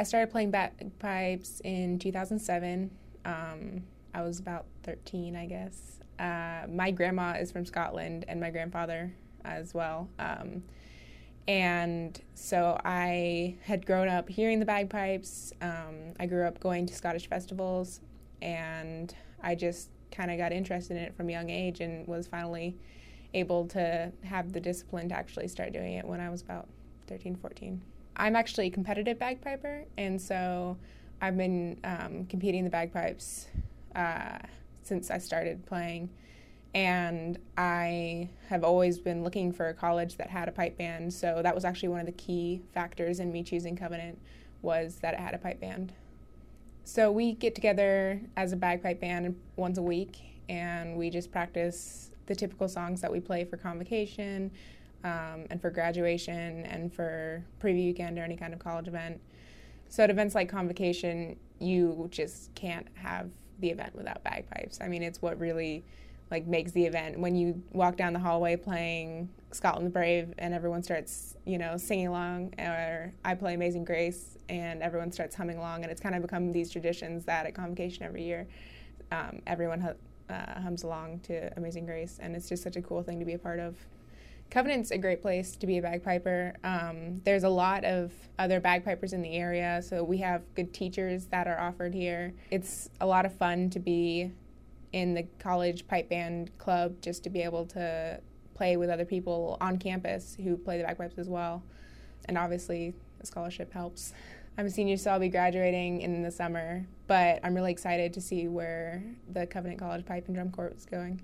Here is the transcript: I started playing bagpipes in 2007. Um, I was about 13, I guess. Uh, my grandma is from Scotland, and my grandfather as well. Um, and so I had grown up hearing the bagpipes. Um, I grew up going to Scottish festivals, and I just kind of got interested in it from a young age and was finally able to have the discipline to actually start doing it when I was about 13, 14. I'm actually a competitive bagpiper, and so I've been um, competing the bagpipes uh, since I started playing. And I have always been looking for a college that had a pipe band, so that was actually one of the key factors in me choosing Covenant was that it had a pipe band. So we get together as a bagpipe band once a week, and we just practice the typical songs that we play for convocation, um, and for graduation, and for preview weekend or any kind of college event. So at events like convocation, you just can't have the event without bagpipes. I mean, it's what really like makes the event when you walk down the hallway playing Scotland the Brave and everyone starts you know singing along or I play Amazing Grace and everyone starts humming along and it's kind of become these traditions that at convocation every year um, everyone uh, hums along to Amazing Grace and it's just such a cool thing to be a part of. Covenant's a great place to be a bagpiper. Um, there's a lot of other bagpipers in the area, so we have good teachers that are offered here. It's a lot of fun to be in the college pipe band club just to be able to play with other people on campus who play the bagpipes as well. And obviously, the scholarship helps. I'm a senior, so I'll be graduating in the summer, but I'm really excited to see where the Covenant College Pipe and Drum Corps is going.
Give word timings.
I 0.00 0.02
started 0.02 0.30
playing 0.30 0.50
bagpipes 0.50 1.60
in 1.62 1.98
2007. 1.98 2.90
Um, 3.26 3.82
I 4.14 4.22
was 4.22 4.38
about 4.38 4.64
13, 4.84 5.36
I 5.36 5.44
guess. 5.44 6.00
Uh, 6.18 6.62
my 6.70 6.90
grandma 6.90 7.32
is 7.32 7.52
from 7.52 7.66
Scotland, 7.66 8.24
and 8.26 8.40
my 8.40 8.48
grandfather 8.48 9.12
as 9.44 9.74
well. 9.74 10.08
Um, 10.18 10.62
and 11.46 12.18
so 12.34 12.80
I 12.82 13.56
had 13.62 13.84
grown 13.84 14.08
up 14.08 14.26
hearing 14.30 14.58
the 14.58 14.64
bagpipes. 14.64 15.52
Um, 15.60 16.14
I 16.18 16.24
grew 16.24 16.46
up 16.46 16.60
going 16.60 16.86
to 16.86 16.94
Scottish 16.94 17.28
festivals, 17.28 18.00
and 18.40 19.14
I 19.42 19.54
just 19.54 19.90
kind 20.10 20.30
of 20.30 20.38
got 20.38 20.50
interested 20.50 20.96
in 20.96 21.02
it 21.02 21.14
from 21.14 21.28
a 21.28 21.32
young 21.32 21.50
age 21.50 21.80
and 21.80 22.08
was 22.08 22.26
finally 22.26 22.74
able 23.34 23.66
to 23.66 24.10
have 24.24 24.54
the 24.54 24.60
discipline 24.60 25.10
to 25.10 25.14
actually 25.14 25.48
start 25.48 25.74
doing 25.74 25.92
it 25.92 26.06
when 26.06 26.20
I 26.20 26.30
was 26.30 26.40
about 26.40 26.68
13, 27.06 27.36
14. 27.36 27.82
I'm 28.20 28.36
actually 28.36 28.66
a 28.66 28.70
competitive 28.70 29.18
bagpiper, 29.18 29.86
and 29.96 30.20
so 30.20 30.76
I've 31.22 31.38
been 31.38 31.80
um, 31.84 32.26
competing 32.28 32.64
the 32.64 32.70
bagpipes 32.70 33.46
uh, 33.96 34.38
since 34.82 35.10
I 35.10 35.16
started 35.16 35.64
playing. 35.64 36.10
And 36.74 37.38
I 37.56 38.28
have 38.50 38.62
always 38.62 38.98
been 38.98 39.24
looking 39.24 39.52
for 39.52 39.68
a 39.68 39.74
college 39.74 40.18
that 40.18 40.28
had 40.28 40.48
a 40.48 40.52
pipe 40.52 40.76
band, 40.76 41.14
so 41.14 41.40
that 41.42 41.54
was 41.54 41.64
actually 41.64 41.88
one 41.88 42.00
of 42.00 42.06
the 42.06 42.12
key 42.12 42.60
factors 42.74 43.20
in 43.20 43.32
me 43.32 43.42
choosing 43.42 43.74
Covenant 43.74 44.18
was 44.60 44.96
that 44.96 45.14
it 45.14 45.20
had 45.20 45.32
a 45.32 45.38
pipe 45.38 45.58
band. 45.58 45.94
So 46.84 47.10
we 47.10 47.32
get 47.32 47.54
together 47.54 48.20
as 48.36 48.52
a 48.52 48.56
bagpipe 48.56 49.00
band 49.00 49.34
once 49.56 49.78
a 49.78 49.82
week, 49.82 50.18
and 50.50 50.94
we 50.94 51.08
just 51.08 51.32
practice 51.32 52.10
the 52.26 52.34
typical 52.34 52.68
songs 52.68 53.00
that 53.00 53.10
we 53.10 53.18
play 53.18 53.46
for 53.46 53.56
convocation, 53.56 54.50
um, 55.04 55.46
and 55.50 55.60
for 55.60 55.70
graduation, 55.70 56.64
and 56.66 56.92
for 56.92 57.44
preview 57.60 57.86
weekend 57.86 58.18
or 58.18 58.22
any 58.22 58.36
kind 58.36 58.52
of 58.52 58.58
college 58.58 58.88
event. 58.88 59.20
So 59.88 60.04
at 60.04 60.10
events 60.10 60.34
like 60.34 60.48
convocation, 60.48 61.36
you 61.58 62.08
just 62.10 62.54
can't 62.54 62.86
have 62.94 63.30
the 63.58 63.70
event 63.70 63.94
without 63.94 64.22
bagpipes. 64.24 64.78
I 64.80 64.88
mean, 64.88 65.02
it's 65.02 65.20
what 65.20 65.38
really 65.38 65.84
like 66.30 66.46
makes 66.46 66.72
the 66.72 66.84
event 66.84 67.18
when 67.18 67.34
you 67.34 67.60
walk 67.72 67.96
down 67.96 68.12
the 68.12 68.18
hallway 68.18 68.56
playing 68.56 69.28
Scotland 69.52 69.86
the 69.86 69.90
Brave 69.90 70.32
and 70.38 70.54
everyone 70.54 70.82
starts 70.82 71.36
you 71.44 71.58
know 71.58 71.76
singing 71.76 72.06
along 72.06 72.54
or 72.58 73.12
I 73.24 73.34
play 73.34 73.54
Amazing 73.54 73.84
Grace 73.84 74.38
and 74.48 74.82
everyone 74.82 75.10
starts 75.10 75.34
humming 75.34 75.58
along 75.58 75.82
and 75.82 75.90
it's 75.90 76.00
kind 76.00 76.14
of 76.14 76.22
become 76.22 76.52
these 76.52 76.70
traditions 76.70 77.24
that 77.24 77.46
at 77.46 77.54
convocation 77.54 78.04
every 78.04 78.22
year 78.22 78.46
um, 79.10 79.40
everyone 79.46 79.82
uh, 80.28 80.60
hums 80.60 80.84
along 80.84 81.20
to 81.24 81.52
Amazing 81.56 81.86
Grace 81.86 82.18
and 82.22 82.36
it's 82.36 82.48
just 82.48 82.62
such 82.62 82.76
a 82.76 82.82
cool 82.82 83.02
thing 83.02 83.18
to 83.18 83.24
be 83.24 83.34
a 83.34 83.38
part 83.38 83.58
of. 83.58 83.76
Covenant's 84.50 84.90
a 84.90 84.98
great 84.98 85.22
place 85.22 85.54
to 85.56 85.66
be 85.66 85.78
a 85.78 85.82
bagpiper. 85.82 86.56
Um, 86.64 87.20
there's 87.24 87.44
a 87.44 87.48
lot 87.48 87.84
of 87.84 88.12
other 88.38 88.58
bagpipers 88.58 89.12
in 89.12 89.22
the 89.22 89.32
area, 89.36 89.80
so 89.80 90.02
we 90.02 90.18
have 90.18 90.42
good 90.54 90.74
teachers 90.74 91.26
that 91.26 91.46
are 91.46 91.60
offered 91.60 91.94
here. 91.94 92.34
It's 92.50 92.90
a 93.00 93.06
lot 93.06 93.24
of 93.24 93.32
fun 93.32 93.70
to 93.70 93.78
be 93.78 94.32
in 94.92 95.14
the 95.14 95.22
college 95.38 95.86
pipe 95.86 96.08
band 96.08 96.56
club 96.58 97.00
just 97.00 97.22
to 97.24 97.30
be 97.30 97.42
able 97.42 97.64
to 97.66 98.20
play 98.54 98.76
with 98.76 98.90
other 98.90 99.04
people 99.04 99.56
on 99.60 99.78
campus 99.78 100.36
who 100.42 100.56
play 100.56 100.78
the 100.78 100.84
bagpipes 100.84 101.16
as 101.16 101.28
well. 101.28 101.62
And 102.24 102.36
obviously, 102.36 102.92
the 103.20 103.26
scholarship 103.26 103.72
helps. 103.72 104.12
I'm 104.58 104.66
a 104.66 104.70
senior, 104.70 104.96
so 104.96 105.12
I'll 105.12 105.20
be 105.20 105.28
graduating 105.28 106.00
in 106.00 106.22
the 106.22 106.30
summer, 106.30 106.84
but 107.06 107.38
I'm 107.44 107.54
really 107.54 107.70
excited 107.70 108.12
to 108.14 108.20
see 108.20 108.48
where 108.48 109.02
the 109.32 109.46
Covenant 109.46 109.78
College 109.78 110.04
Pipe 110.04 110.26
and 110.26 110.34
Drum 110.34 110.50
Corps 110.50 110.72
is 110.76 110.84
going. 110.86 111.22